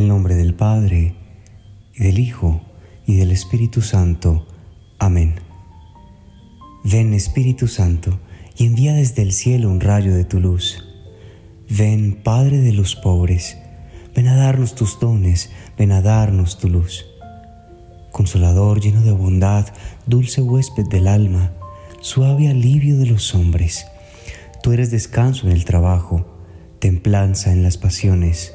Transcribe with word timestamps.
el 0.00 0.08
nombre 0.08 0.34
del 0.34 0.54
Padre, 0.54 1.14
y 1.94 2.04
del 2.04 2.18
Hijo, 2.18 2.62
y 3.06 3.16
del 3.16 3.30
Espíritu 3.32 3.82
Santo. 3.82 4.46
Amén. 4.98 5.34
Ven 6.84 7.12
Espíritu 7.12 7.68
Santo, 7.68 8.18
y 8.56 8.64
envía 8.64 8.94
desde 8.94 9.20
el 9.20 9.32
cielo 9.32 9.68
un 9.70 9.80
rayo 9.80 10.14
de 10.14 10.24
tu 10.24 10.40
luz. 10.40 10.82
Ven 11.68 12.18
Padre 12.22 12.58
de 12.60 12.72
los 12.72 12.96
pobres, 12.96 13.58
ven 14.16 14.26
a 14.28 14.36
darnos 14.36 14.74
tus 14.74 14.98
dones, 14.98 15.50
ven 15.76 15.92
a 15.92 16.00
darnos 16.00 16.58
tu 16.58 16.70
luz. 16.70 17.04
Consolador 18.10 18.80
lleno 18.80 19.02
de 19.02 19.12
bondad, 19.12 19.66
dulce 20.06 20.40
huésped 20.40 20.86
del 20.86 21.08
alma, 21.08 21.52
suave 22.00 22.48
alivio 22.48 22.96
de 22.96 23.04
los 23.06 23.34
hombres. 23.34 23.86
Tú 24.62 24.72
eres 24.72 24.90
descanso 24.90 25.46
en 25.46 25.52
el 25.52 25.66
trabajo, 25.66 26.26
templanza 26.78 27.52
en 27.52 27.62
las 27.62 27.76
pasiones, 27.76 28.54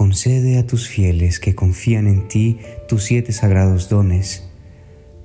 Concede 0.00 0.58
a 0.58 0.66
tus 0.66 0.88
fieles 0.88 1.40
que 1.40 1.54
confían 1.54 2.06
en 2.06 2.26
ti 2.26 2.58
tus 2.88 3.04
siete 3.04 3.32
sagrados 3.32 3.90
dones. 3.90 4.48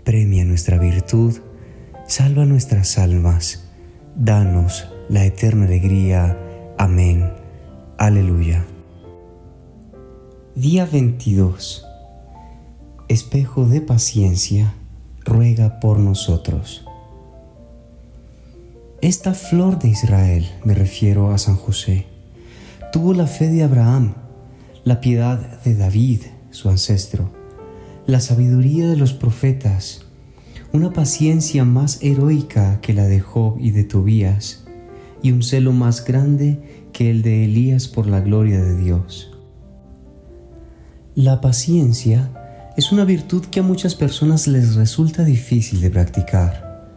Premia 0.03 0.43
nuestra 0.43 0.77
virtud, 0.77 1.37
salva 2.09 2.43
nuestras 2.43 2.97
almas, 2.97 3.69
danos 4.17 4.89
la 5.07 5.23
eterna 5.23 5.63
alegría. 5.63 6.37
Amén. 6.77 7.31
Aleluya. 7.97 8.65
Día 10.55 10.85
22. 10.85 11.85
Espejo 13.07 13.69
de 13.69 13.79
paciencia, 13.79 14.73
ruega 15.23 15.79
por 15.79 15.99
nosotros. 15.99 16.85
Esta 18.99 19.33
flor 19.33 19.79
de 19.79 19.87
Israel, 19.87 20.51
me 20.65 20.73
refiero 20.73 21.31
a 21.31 21.37
San 21.37 21.55
José, 21.55 22.07
tuvo 22.91 23.13
la 23.13 23.25
fe 23.25 23.47
de 23.47 23.63
Abraham 23.63 24.24
la 24.85 25.01
piedad 25.01 25.63
de 25.63 25.73
David, 25.73 26.21
su 26.51 26.69
ancestro, 26.69 27.31
la 28.05 28.19
sabiduría 28.19 28.87
de 28.87 28.95
los 28.95 29.13
profetas, 29.13 30.05
una 30.73 30.93
paciencia 30.93 31.65
más 31.65 31.97
heroica 32.03 32.79
que 32.81 32.93
la 32.93 33.05
de 33.05 33.19
Job 33.19 33.57
y 33.59 33.71
de 33.71 33.83
Tobías, 33.83 34.63
y 35.23 35.31
un 35.31 35.41
celo 35.41 35.71
más 35.71 36.05
grande 36.05 36.87
que 36.93 37.09
el 37.09 37.23
de 37.23 37.45
Elías 37.45 37.87
por 37.87 38.05
la 38.05 38.21
gloria 38.21 38.61
de 38.61 38.77
Dios. 38.77 39.31
La 41.15 41.41
paciencia 41.41 42.29
es 42.77 42.91
una 42.91 43.05
virtud 43.05 43.45
que 43.45 43.61
a 43.61 43.63
muchas 43.63 43.95
personas 43.95 44.45
les 44.45 44.75
resulta 44.75 45.23
difícil 45.23 45.81
de 45.81 45.89
practicar. 45.89 46.91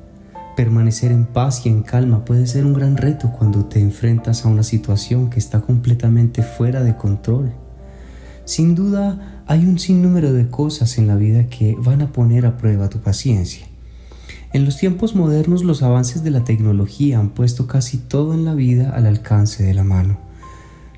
Permanecer 0.57 1.11
en 1.11 1.25
paz 1.25 1.65
y 1.65 1.71
en 1.71 1.83
calma 1.83 2.27
puede 2.27 2.47
ser 2.47 2.67
un 2.67 2.75
gran 2.75 2.99
reto 2.99 3.33
cuando 3.33 3.65
te 3.65 3.81
enfrentas 3.81 4.45
a 4.45 4.49
una 4.49 4.63
situación 4.63 5.31
que 5.31 5.39
está 5.39 5.63
completamente 5.63 6.43
fuera 6.43 6.83
de 6.83 6.95
control. 6.95 7.51
Sin 8.49 8.75
duda 8.75 9.43
hay 9.47 9.67
un 9.67 9.79
sinnúmero 9.79 10.33
de 10.33 10.49
cosas 10.49 10.97
en 10.97 11.07
la 11.07 11.17
vida 11.17 11.51
que 11.51 11.77
van 11.79 12.01
a 12.01 12.13
poner 12.15 12.47
a 12.47 12.57
prueba 12.57 12.89
tu 12.89 13.01
paciencia. 13.01 13.67
En 14.55 14.65
los 14.65 14.79
tiempos 14.79 15.15
modernos 15.15 15.65
los 15.65 15.83
avances 15.83 16.23
de 16.23 16.31
la 16.31 16.45
tecnología 16.45 17.19
han 17.19 17.29
puesto 17.29 17.67
casi 17.67 17.99
todo 17.99 18.33
en 18.33 18.47
la 18.47 18.55
vida 18.55 18.89
al 18.97 19.05
alcance 19.05 19.65
de 19.65 19.75
la 19.75 19.85
mano. 19.85 20.19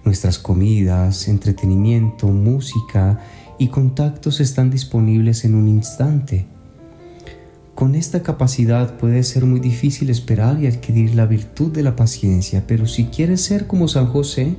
Nuestras 0.04 0.38
comidas, 0.38 1.26
entretenimiento, 1.26 2.28
música 2.28 3.18
y 3.58 3.66
contactos 3.66 4.38
están 4.38 4.70
disponibles 4.70 5.44
en 5.44 5.56
un 5.56 5.66
instante. 5.66 6.46
Con 7.74 7.96
esta 7.96 8.22
capacidad 8.22 8.96
puede 8.96 9.24
ser 9.24 9.44
muy 9.44 9.58
difícil 9.58 10.10
esperar 10.10 10.62
y 10.62 10.68
adquirir 10.68 11.16
la 11.16 11.26
virtud 11.26 11.72
de 11.72 11.82
la 11.82 11.96
paciencia, 11.96 12.62
pero 12.68 12.86
si 12.86 13.06
quieres 13.06 13.40
ser 13.40 13.66
como 13.66 13.88
San 13.88 14.06
José, 14.06 14.54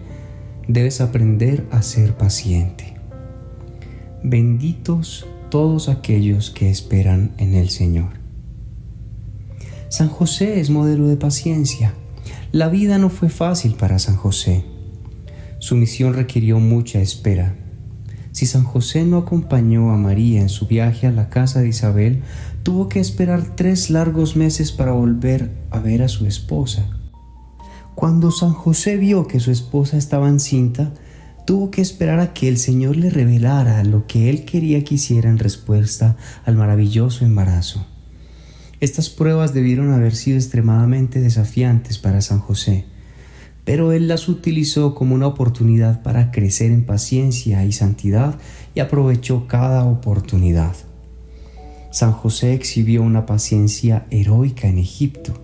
debes 0.67 1.01
aprender 1.01 1.66
a 1.72 1.81
ser 1.81 2.16
paciente. 2.16 2.95
Benditos 4.23 5.25
todos 5.49 5.89
aquellos 5.89 6.49
que 6.49 6.69
esperan 6.69 7.31
en 7.38 7.55
el 7.55 7.69
Señor. 7.69 8.22
San 9.89 10.07
José 10.07 10.61
es 10.61 10.69
modelo 10.69 11.07
de 11.07 11.17
paciencia. 11.17 11.94
La 12.51 12.69
vida 12.69 12.97
no 12.97 13.09
fue 13.09 13.29
fácil 13.29 13.75
para 13.75 14.00
San 14.00 14.16
José. 14.16 14.63
Su 15.59 15.75
misión 15.75 16.13
requirió 16.13 16.59
mucha 16.59 17.01
espera. 17.01 17.55
Si 18.31 18.45
San 18.45 18.63
José 18.63 19.03
no 19.03 19.17
acompañó 19.17 19.91
a 19.91 19.97
María 19.97 20.41
en 20.41 20.50
su 20.50 20.67
viaje 20.67 21.07
a 21.07 21.11
la 21.11 21.29
casa 21.29 21.59
de 21.59 21.67
Isabel, 21.67 22.21
tuvo 22.63 22.88
que 22.88 23.00
esperar 23.00 23.55
tres 23.55 23.89
largos 23.89 24.38
meses 24.38 24.71
para 24.71 24.94
volver 24.94 25.51
a 25.69 25.79
ver 25.79 26.01
a 26.01 26.07
su 26.07 26.25
esposa. 26.25 27.00
Cuando 27.96 28.31
San 28.31 28.53
José 28.53 28.97
vio 28.97 29.28
que 29.28 29.40
su 29.40 29.52
esposa 29.52 29.97
estaba 29.97 30.29
encinta, 30.29 30.94
tuvo 31.46 31.72
que 31.72 31.81
esperar 31.81 32.19
a 32.19 32.34
que 32.34 32.47
el 32.47 32.57
Señor 32.57 32.96
le 32.96 33.09
revelara 33.09 33.84
lo 33.84 34.07
que 34.07 34.29
él 34.29 34.46
quería 34.46 34.84
que 34.84 34.96
hiciera 34.96 35.29
en 35.29 35.38
respuesta 35.38 36.16
al 36.46 36.56
maravilloso 36.56 37.25
embarazo. 37.25 37.85
Estas 38.80 39.09
pruebas 39.09 39.53
debieron 39.53 39.91
haber 39.91 40.16
sido 40.16 40.38
extremadamente 40.38 41.19
desafiantes 41.19 42.00
para 42.00 42.22
San 42.22 42.40
José, 42.40 42.85
pero 43.66 43.91
él 43.91 44.07
las 44.07 44.30
utilizó 44.30 44.96
como 44.96 45.13
una 45.13 45.28
oportunidad 45.28 46.01
para 46.01 46.31
crecer 46.31 46.72
en 46.72 46.85
paciencia 46.85 47.63
y 47.66 47.74
santidad 47.74 48.40
y 48.74 48.80
aprovechó 48.80 49.47
cada 49.47 49.84
oportunidad. 49.84 50.75
San 51.91 52.13
José 52.13 52.53
exhibió 52.53 53.03
una 53.03 53.25
paciencia 53.25 54.07
heroica 54.09 54.68
en 54.68 54.78
Egipto 54.78 55.41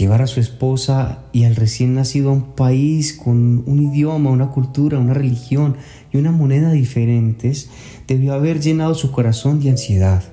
llevar 0.00 0.22
a 0.22 0.26
su 0.26 0.40
esposa 0.40 1.24
y 1.30 1.44
al 1.44 1.56
recién 1.56 1.94
nacido 1.94 2.30
a 2.30 2.32
un 2.32 2.54
país 2.54 3.12
con 3.12 3.62
un 3.66 3.82
idioma, 3.82 4.30
una 4.30 4.48
cultura, 4.48 4.98
una 4.98 5.12
religión 5.12 5.76
y 6.10 6.16
una 6.16 6.32
moneda 6.32 6.72
diferentes, 6.72 7.68
debió 8.06 8.32
haber 8.32 8.60
llenado 8.60 8.94
su 8.94 9.12
corazón 9.12 9.60
de 9.60 9.68
ansiedad. 9.68 10.24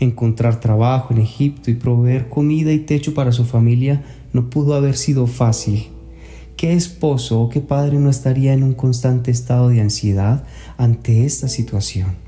Encontrar 0.00 0.60
trabajo 0.60 1.12
en 1.12 1.20
Egipto 1.20 1.70
y 1.70 1.74
proveer 1.74 2.30
comida 2.30 2.72
y 2.72 2.78
techo 2.78 3.12
para 3.12 3.32
su 3.32 3.44
familia 3.44 4.02
no 4.32 4.48
pudo 4.48 4.74
haber 4.74 4.96
sido 4.96 5.26
fácil. 5.26 5.88
¿Qué 6.56 6.72
esposo 6.72 7.42
o 7.42 7.50
qué 7.50 7.60
padre 7.60 7.98
no 7.98 8.08
estaría 8.08 8.54
en 8.54 8.62
un 8.62 8.72
constante 8.72 9.30
estado 9.30 9.68
de 9.68 9.82
ansiedad 9.82 10.46
ante 10.78 11.26
esta 11.26 11.48
situación? 11.48 12.25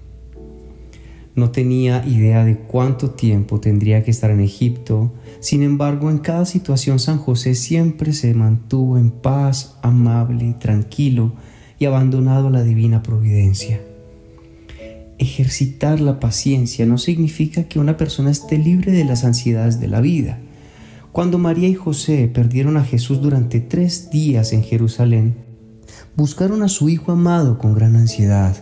No 1.38 1.52
tenía 1.52 2.04
idea 2.04 2.44
de 2.44 2.58
cuánto 2.58 3.10
tiempo 3.10 3.60
tendría 3.60 4.02
que 4.02 4.10
estar 4.10 4.32
en 4.32 4.40
Egipto, 4.40 5.12
sin 5.38 5.62
embargo 5.62 6.10
en 6.10 6.18
cada 6.18 6.44
situación 6.44 6.98
San 6.98 7.18
José 7.18 7.54
siempre 7.54 8.12
se 8.12 8.34
mantuvo 8.34 8.98
en 8.98 9.12
paz, 9.12 9.76
amable, 9.82 10.56
tranquilo 10.58 11.34
y 11.78 11.84
abandonado 11.84 12.48
a 12.48 12.50
la 12.50 12.64
divina 12.64 13.04
providencia. 13.04 13.80
Ejercitar 15.18 16.00
la 16.00 16.18
paciencia 16.18 16.86
no 16.86 16.98
significa 16.98 17.68
que 17.68 17.78
una 17.78 17.96
persona 17.96 18.32
esté 18.32 18.58
libre 18.58 18.90
de 18.90 19.04
las 19.04 19.22
ansiedades 19.22 19.78
de 19.78 19.86
la 19.86 20.00
vida. 20.00 20.40
Cuando 21.12 21.38
María 21.38 21.68
y 21.68 21.74
José 21.74 22.26
perdieron 22.26 22.76
a 22.76 22.82
Jesús 22.82 23.22
durante 23.22 23.60
tres 23.60 24.10
días 24.10 24.52
en 24.52 24.64
Jerusalén, 24.64 25.36
buscaron 26.16 26.64
a 26.64 26.68
su 26.68 26.88
Hijo 26.88 27.12
amado 27.12 27.58
con 27.58 27.76
gran 27.76 27.94
ansiedad 27.94 28.56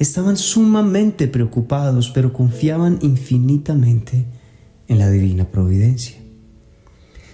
Estaban 0.00 0.38
sumamente 0.38 1.28
preocupados, 1.28 2.08
pero 2.08 2.32
confiaban 2.32 2.98
infinitamente 3.02 4.24
en 4.88 4.98
la 4.98 5.10
divina 5.10 5.44
providencia. 5.50 6.16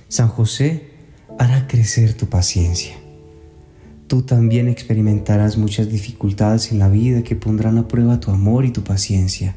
San 0.08 0.26
José 0.26 0.90
hará 1.38 1.68
crecer 1.68 2.14
tu 2.14 2.26
paciencia. 2.26 2.96
Tú 4.08 4.22
también 4.22 4.66
experimentarás 4.66 5.56
muchas 5.56 5.88
dificultades 5.88 6.72
en 6.72 6.80
la 6.80 6.88
vida 6.88 7.22
que 7.22 7.36
pondrán 7.36 7.78
a 7.78 7.86
prueba 7.86 8.18
tu 8.18 8.32
amor 8.32 8.64
y 8.64 8.72
tu 8.72 8.82
paciencia. 8.82 9.54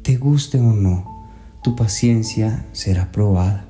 Te 0.00 0.16
guste 0.16 0.58
o 0.58 0.72
no, 0.72 1.28
tu 1.62 1.76
paciencia 1.76 2.64
será 2.72 3.12
probada. 3.12 3.68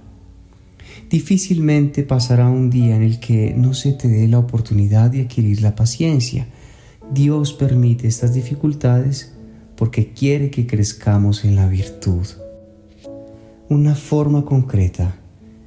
Difícilmente 1.10 2.04
pasará 2.04 2.48
un 2.48 2.70
día 2.70 2.94
en 2.94 3.02
el 3.02 3.18
que 3.18 3.52
no 3.52 3.74
se 3.74 3.94
te 3.94 4.06
dé 4.06 4.28
la 4.28 4.38
oportunidad 4.38 5.10
de 5.10 5.22
adquirir 5.22 5.60
la 5.60 5.74
paciencia 5.74 6.46
Dios 7.12 7.52
permite 7.52 8.06
estas 8.06 8.34
dificultades 8.34 9.32
porque 9.76 10.12
quiere 10.12 10.50
que 10.50 10.66
crezcamos 10.66 11.44
en 11.44 11.56
la 11.56 11.66
virtud. 11.66 12.26
Una 13.68 13.96
forma 13.96 14.44
concreta 14.44 15.16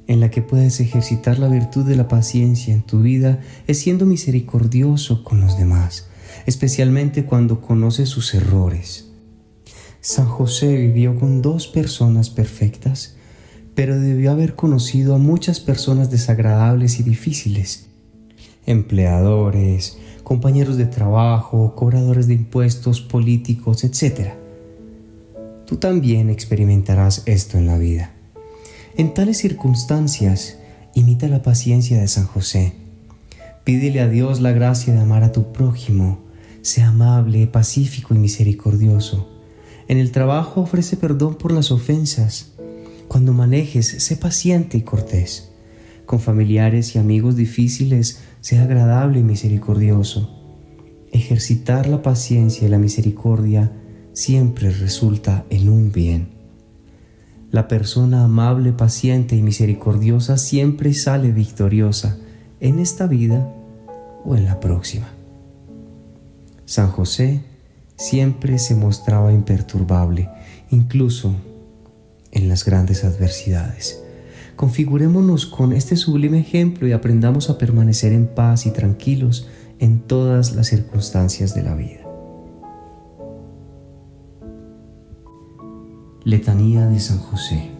en 0.06 0.20
la 0.20 0.30
que 0.30 0.40
puedes 0.40 0.80
ejercitar 0.80 1.38
la 1.38 1.48
virtud 1.48 1.84
de 1.84 1.96
la 1.96 2.08
paciencia 2.08 2.72
en 2.72 2.82
tu 2.82 3.00
vida 3.00 3.40
es 3.66 3.78
siendo 3.78 4.06
misericordioso 4.06 5.22
con 5.22 5.40
los 5.40 5.58
demás, 5.58 6.06
especialmente 6.46 7.24
cuando 7.24 7.60
conoces 7.60 8.08
sus 8.08 8.32
errores. 8.34 9.10
San 10.00 10.26
José 10.26 10.76
vivió 10.76 11.18
con 11.18 11.42
dos 11.42 11.66
personas 11.66 12.30
perfectas, 12.30 13.16
pero 13.74 13.98
debió 13.98 14.30
haber 14.30 14.54
conocido 14.54 15.14
a 15.14 15.18
muchas 15.18 15.60
personas 15.60 16.10
desagradables 16.10 17.00
y 17.00 17.02
difíciles. 17.02 17.86
Empleadores, 18.66 19.98
compañeros 20.24 20.76
de 20.76 20.86
trabajo, 20.86 21.74
cobradores 21.76 22.26
de 22.26 22.34
impuestos, 22.34 23.00
políticos, 23.00 23.84
etc. 23.84 24.30
Tú 25.66 25.76
también 25.76 26.30
experimentarás 26.30 27.22
esto 27.26 27.58
en 27.58 27.66
la 27.66 27.78
vida. 27.78 28.10
En 28.96 29.14
tales 29.14 29.38
circunstancias, 29.38 30.58
imita 30.94 31.28
la 31.28 31.42
paciencia 31.42 32.00
de 32.00 32.08
San 32.08 32.26
José. 32.26 32.72
Pídele 33.64 34.00
a 34.00 34.08
Dios 34.08 34.40
la 34.40 34.52
gracia 34.52 34.94
de 34.94 35.00
amar 35.00 35.24
a 35.24 35.32
tu 35.32 35.52
prójimo. 35.52 36.18
Sea 36.62 36.88
amable, 36.88 37.46
pacífico 37.46 38.14
y 38.14 38.18
misericordioso. 38.18 39.28
En 39.88 39.98
el 39.98 40.12
trabajo 40.12 40.62
ofrece 40.62 40.96
perdón 40.96 41.36
por 41.36 41.52
las 41.52 41.70
ofensas. 41.70 42.52
Cuando 43.08 43.34
manejes, 43.34 43.86
sé 43.86 44.16
paciente 44.16 44.78
y 44.78 44.82
cortés. 44.82 45.50
Con 46.06 46.20
familiares 46.20 46.94
y 46.94 46.98
amigos 46.98 47.36
difíciles, 47.36 48.20
sea 48.44 48.64
agradable 48.64 49.20
y 49.20 49.22
misericordioso. 49.22 50.28
Ejercitar 51.12 51.86
la 51.86 52.02
paciencia 52.02 52.68
y 52.68 52.70
la 52.70 52.76
misericordia 52.76 53.72
siempre 54.12 54.68
resulta 54.68 55.46
en 55.48 55.70
un 55.70 55.92
bien. 55.92 56.28
La 57.50 57.68
persona 57.68 58.22
amable, 58.22 58.74
paciente 58.74 59.34
y 59.34 59.40
misericordiosa 59.40 60.36
siempre 60.36 60.92
sale 60.92 61.32
victoriosa 61.32 62.18
en 62.60 62.80
esta 62.80 63.06
vida 63.06 63.50
o 64.26 64.36
en 64.36 64.44
la 64.44 64.60
próxima. 64.60 65.08
San 66.66 66.90
José 66.90 67.40
siempre 67.96 68.58
se 68.58 68.74
mostraba 68.74 69.32
imperturbable, 69.32 70.28
incluso 70.70 71.34
en 72.30 72.50
las 72.50 72.66
grandes 72.66 73.04
adversidades. 73.04 74.03
Configurémonos 74.56 75.46
con 75.46 75.72
este 75.72 75.96
sublime 75.96 76.38
ejemplo 76.38 76.86
y 76.86 76.92
aprendamos 76.92 77.50
a 77.50 77.58
permanecer 77.58 78.12
en 78.12 78.26
paz 78.26 78.66
y 78.66 78.70
tranquilos 78.70 79.48
en 79.78 80.00
todas 80.00 80.54
las 80.54 80.68
circunstancias 80.68 81.54
de 81.54 81.62
la 81.62 81.74
vida. 81.74 82.00
Letanía 86.24 86.86
de 86.86 87.00
San 87.00 87.18
José. 87.18 87.70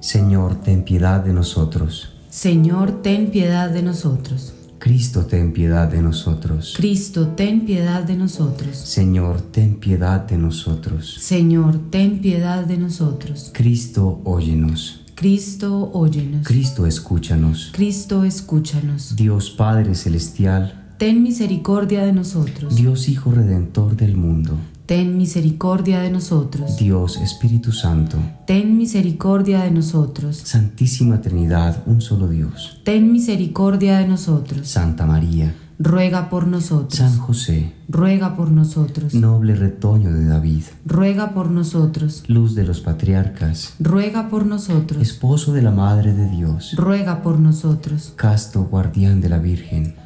Señor, 0.00 0.60
ten 0.60 0.84
piedad 0.84 1.22
de 1.22 1.32
nosotros. 1.32 2.14
Señor, 2.30 3.02
ten 3.02 3.30
piedad 3.30 3.70
de 3.70 3.82
nosotros. 3.82 4.54
Cristo, 4.78 5.26
ten 5.26 5.52
piedad 5.52 5.88
de 5.88 6.00
nosotros. 6.00 6.74
Cristo, 6.76 7.28
ten 7.28 7.66
piedad 7.66 8.04
de 8.04 8.14
nosotros. 8.14 8.76
Señor, 8.76 9.40
ten 9.40 9.80
piedad 9.80 10.20
de 10.20 10.36
nosotros. 10.36 11.16
Señor, 11.18 11.90
ten 11.90 12.20
piedad 12.20 12.64
de 12.64 12.76
nosotros. 12.76 13.50
Cristo, 13.52 14.20
óyenos. 14.24 15.05
Cristo, 15.16 15.90
óyenos. 15.94 16.46
Cristo, 16.46 16.84
escúchanos. 16.84 17.70
Cristo, 17.72 18.22
escúchanos. 18.24 19.16
Dios 19.16 19.48
Padre 19.48 19.94
Celestial, 19.94 20.92
ten 20.98 21.22
misericordia 21.22 22.04
de 22.04 22.12
nosotros. 22.12 22.76
Dios 22.76 23.08
Hijo 23.08 23.30
Redentor 23.30 23.96
del 23.96 24.18
mundo 24.18 24.58
ten 24.84 25.16
misericordia 25.16 26.00
de 26.00 26.10
nosotros. 26.10 26.76
Dios 26.76 27.16
Espíritu 27.16 27.72
Santo, 27.72 28.18
ten 28.46 28.76
misericordia 28.76 29.62
de 29.62 29.70
nosotros. 29.72 30.36
Santísima 30.36 31.20
Trinidad, 31.20 31.82
un 31.86 32.00
solo 32.00 32.28
Dios, 32.28 32.80
ten 32.84 33.10
misericordia 33.10 33.98
de 33.98 34.06
nosotros. 34.06 34.68
Santa 34.68 35.06
María, 35.06 35.54
ruega 35.78 36.28
por 36.28 36.46
nosotros. 36.46 36.94
San 36.94 37.18
José, 37.18 37.72
ruega 37.88 38.36
por 38.36 38.50
nosotros. 38.50 39.14
Noble 39.14 39.54
retoño 39.54 40.12
de 40.12 40.26
David, 40.26 40.64
ruega 40.84 41.34
por 41.34 41.50
nosotros. 41.50 42.24
Luz 42.28 42.54
de 42.54 42.64
los 42.64 42.80
patriarcas, 42.80 43.74
ruega 43.78 44.28
por 44.28 44.46
nosotros. 44.46 45.02
Esposo 45.02 45.52
de 45.52 45.62
la 45.62 45.70
Madre 45.70 46.14
de 46.14 46.28
Dios, 46.28 46.74
ruega 46.76 47.22
por 47.22 47.38
nosotros. 47.38 48.12
Casto 48.16 48.64
guardián 48.64 49.20
de 49.20 49.28
la 49.28 49.38
Virgen, 49.38 49.96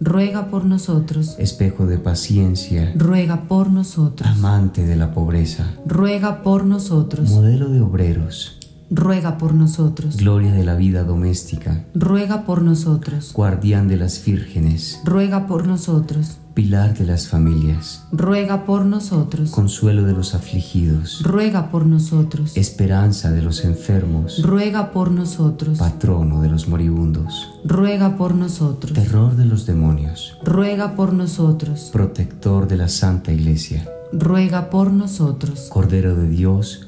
ruega 0.00 0.46
por 0.46 0.64
nosotros. 0.64 1.36
Espejo 1.38 1.86
de 1.86 1.98
paciencia, 1.98 2.92
ruega 2.96 3.48
por 3.48 3.70
nosotros. 3.70 4.28
Amante 4.28 4.86
de 4.86 4.96
la 4.96 5.12
pobreza, 5.12 5.74
ruega 5.86 6.42
por 6.42 6.64
nosotros. 6.64 7.30
Modelo 7.30 7.68
de 7.68 7.80
obreros, 7.80 8.57
ruega 8.90 9.38
por 9.38 9.54
nosotros. 9.54 10.16
Gloria 10.16 10.52
de 10.52 10.64
la 10.64 10.74
vida 10.74 11.04
doméstica, 11.04 11.84
ruega 11.94 12.44
por 12.44 12.62
nosotros. 12.62 13.32
Guardián 13.34 13.88
de 13.88 13.96
las 13.96 14.24
vírgenes, 14.24 15.00
ruega 15.04 15.46
por 15.46 15.66
nosotros. 15.66 16.38
Pilar 16.54 16.98
de 16.98 17.06
las 17.06 17.28
familias, 17.28 18.04
ruega 18.10 18.64
por 18.64 18.84
nosotros. 18.84 19.52
Consuelo 19.52 20.02
de 20.02 20.12
los 20.12 20.34
afligidos, 20.34 21.22
ruega 21.22 21.70
por 21.70 21.86
nosotros. 21.86 22.56
Esperanza 22.56 23.30
de 23.30 23.42
los 23.42 23.64
enfermos, 23.64 24.42
ruega 24.42 24.90
por 24.90 25.12
nosotros. 25.12 25.78
Patrono 25.78 26.42
de 26.42 26.48
los 26.48 26.66
moribundos, 26.66 27.48
ruega 27.64 28.16
por 28.16 28.34
nosotros. 28.34 28.92
Terror 28.92 29.36
de 29.36 29.44
los 29.44 29.66
demonios, 29.66 30.36
ruega 30.42 30.96
por 30.96 31.12
nosotros. 31.12 31.90
Protector 31.92 32.66
de 32.66 32.76
la 32.76 32.88
Santa 32.88 33.32
Iglesia, 33.32 33.88
ruega 34.12 34.68
por 34.68 34.92
nosotros. 34.92 35.68
Cordero 35.70 36.16
de 36.16 36.28
Dios, 36.28 36.87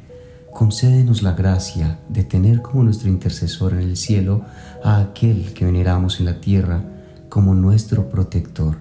concédenos 0.51 1.23
la 1.23 1.33
gracia 1.33 1.99
de 2.09 2.23
tener 2.23 2.61
como 2.61 2.83
nuestro 2.83 3.09
intercesor 3.09 3.73
en 3.73 3.79
el 3.79 3.97
cielo 3.97 4.43
a 4.83 4.99
aquel 4.99 5.53
que 5.53 5.65
veneramos 5.65 6.19
en 6.19 6.25
la 6.25 6.41
tierra 6.41 6.83
como 7.29 7.53
nuestro 7.53 8.09
protector. 8.09 8.77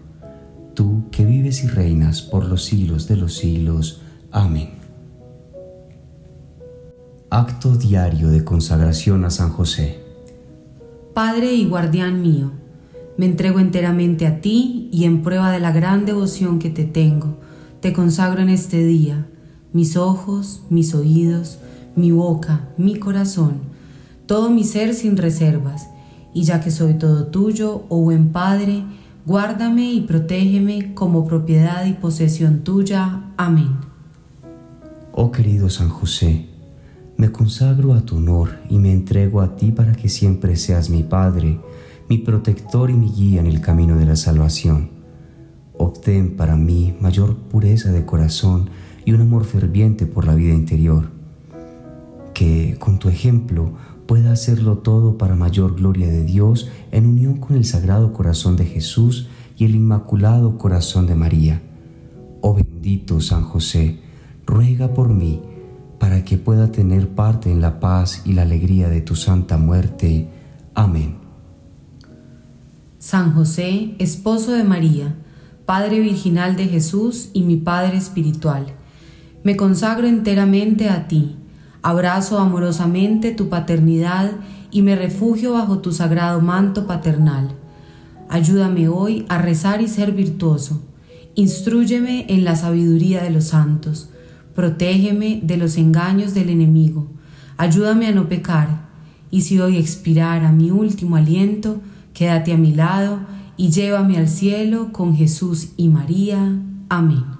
Tú 0.74 1.04
que 1.10 1.24
vives 1.24 1.64
y 1.64 1.68
reinas 1.68 2.22
por 2.22 2.44
los 2.46 2.64
siglos 2.64 3.06
de 3.08 3.16
los 3.16 3.36
siglos. 3.36 4.02
Amén. 4.32 4.70
Acto 7.30 7.76
diario 7.76 8.28
de 8.28 8.44
consagración 8.44 9.24
a 9.24 9.30
San 9.30 9.50
José. 9.50 10.00
Padre 11.14 11.52
y 11.54 11.66
guardián 11.66 12.22
mío, 12.22 12.52
me 13.16 13.26
entrego 13.26 13.60
enteramente 13.60 14.26
a 14.26 14.40
ti 14.40 14.88
y 14.92 15.04
en 15.04 15.22
prueba 15.22 15.52
de 15.52 15.60
la 15.60 15.70
gran 15.70 16.06
devoción 16.06 16.58
que 16.58 16.70
te 16.70 16.84
tengo, 16.84 17.38
te 17.80 17.92
consagro 17.92 18.42
en 18.42 18.48
este 18.48 18.84
día 18.84 19.26
mis 19.72 19.96
ojos, 19.96 20.62
mis 20.70 20.94
oídos, 20.94 21.58
mi 21.96 22.10
boca, 22.12 22.68
mi 22.76 22.96
corazón, 22.96 23.60
todo 24.26 24.50
mi 24.50 24.64
ser 24.64 24.94
sin 24.94 25.16
reservas, 25.16 25.88
y 26.32 26.44
ya 26.44 26.60
que 26.60 26.70
soy 26.70 26.94
todo 26.94 27.26
tuyo, 27.26 27.84
oh 27.88 28.02
buen 28.02 28.30
Padre, 28.30 28.84
guárdame 29.26 29.92
y 29.92 30.00
protégeme 30.02 30.94
como 30.94 31.26
propiedad 31.26 31.84
y 31.86 31.92
posesión 31.94 32.60
tuya. 32.60 33.32
Amén. 33.36 33.76
Oh 35.12 35.32
querido 35.32 35.68
San 35.68 35.88
José, 35.88 36.46
me 37.16 37.32
consagro 37.32 37.94
a 37.94 38.02
tu 38.02 38.16
honor 38.16 38.60
y 38.70 38.78
me 38.78 38.92
entrego 38.92 39.40
a 39.40 39.56
ti 39.56 39.72
para 39.72 39.92
que 39.92 40.08
siempre 40.08 40.56
seas 40.56 40.88
mi 40.88 41.02
Padre, 41.02 41.60
mi 42.08 42.18
protector 42.18 42.90
y 42.90 42.94
mi 42.94 43.10
guía 43.10 43.40
en 43.40 43.46
el 43.46 43.60
camino 43.60 43.96
de 43.96 44.06
la 44.06 44.16
salvación. 44.16 44.90
Obtén 45.76 46.36
para 46.36 46.56
mí 46.56 46.94
mayor 47.00 47.36
pureza 47.36 47.90
de 47.90 48.04
corazón 48.04 48.70
y 49.04 49.12
un 49.12 49.21
amor 49.21 49.45
ferviente 49.45 50.07
por 50.07 50.26
la 50.26 50.35
vida 50.35 50.54
interior. 50.54 51.11
Que 52.35 52.76
con 52.78 52.99
tu 52.99 53.09
ejemplo 53.09 53.73
pueda 54.07 54.33
hacerlo 54.33 54.78
todo 54.78 55.19
para 55.19 55.37
mayor 55.37 55.76
gloria 55.76 56.09
de 56.09 56.25
Dios 56.25 56.69
en 56.90 57.07
unión 57.07 57.37
con 57.37 57.57
el 57.57 57.64
Sagrado 57.64 58.12
Corazón 58.12 58.57
de 58.57 58.64
Jesús 58.66 59.28
y 59.57 59.66
el 59.66 59.75
Inmaculado 59.75 60.59
Corazón 60.59 61.07
de 61.07 61.14
María. 61.14 61.62
Oh 62.40 62.54
bendito 62.54 63.21
San 63.21 63.45
José, 63.45 64.00
ruega 64.47 64.95
por 64.95 65.11
mí, 65.11 65.42
para 65.99 66.25
que 66.25 66.38
pueda 66.38 66.73
tener 66.73 67.11
parte 67.11 67.52
en 67.52 67.61
la 67.61 67.78
paz 67.78 68.23
y 68.25 68.33
la 68.33 68.42
alegría 68.42 68.88
de 68.88 69.02
tu 69.02 69.14
santa 69.14 69.59
muerte. 69.59 70.28
Amén. 70.75 71.16
San 72.99 73.35
José, 73.35 73.95
esposo 73.99 74.52
de 74.52 74.64
María, 74.64 75.14
Padre 75.66 76.00
Virginal 76.00 76.57
de 76.57 76.66
Jesús 76.66 77.30
y 77.33 77.42
mi 77.42 77.57
Padre 77.57 77.97
Espiritual, 77.97 78.75
me 79.42 79.56
consagro 79.56 80.06
enteramente 80.06 80.88
a 80.88 81.09
ti, 81.09 81.37
abrazo 81.82 82.38
amorosamente 82.38 83.32
tu 83.32 83.49
paternidad 83.49 84.32
y 84.70 84.82
me 84.82 84.97
refugio 84.97 85.54
bajo 85.54 85.78
tu 85.78 85.92
sagrado 85.92 86.40
manto 86.40 86.87
paternal. 86.87 87.56
Ayúdame 88.28 88.88
hoy 88.88 89.25
a 89.28 89.38
rezar 89.38 89.82
y 89.82 89.88
ser 89.88 90.12
virtuoso. 90.12 90.82
Instrúyeme 91.35 92.26
en 92.28 92.44
la 92.44 92.54
sabiduría 92.54 93.23
de 93.23 93.30
los 93.30 93.44
santos. 93.44 94.11
Protégeme 94.54 95.40
de 95.42 95.56
los 95.56 95.76
engaños 95.76 96.35
del 96.35 96.50
enemigo. 96.50 97.09
Ayúdame 97.56 98.06
a 98.06 98.12
no 98.12 98.28
pecar. 98.28 98.88
Y 99.30 99.42
si 99.42 99.59
hoy 99.59 99.78
expirara 99.78 100.52
mi 100.52 100.70
último 100.70 101.16
aliento, 101.16 101.80
quédate 102.14 102.52
a 102.52 102.59
mi 102.59 102.75
lado 102.75 103.20
y 103.56 103.70
llévame 103.70 104.16
al 104.16 104.28
cielo 104.28 104.92
con 104.92 105.16
Jesús 105.16 105.70
y 105.76 105.88
María. 105.88 106.59
Amén. 106.88 107.39